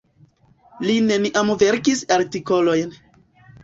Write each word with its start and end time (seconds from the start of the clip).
Li 0.87 0.95
neniam 1.11 1.53
verkis 1.67 2.05
artikolojn. 2.19 3.01